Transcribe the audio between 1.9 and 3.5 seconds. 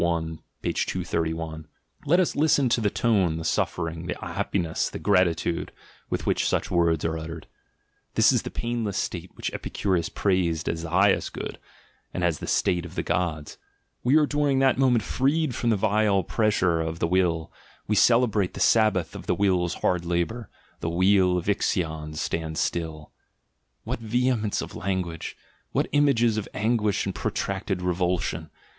let us ASCETIC IDEALS 105 listen to the tone, the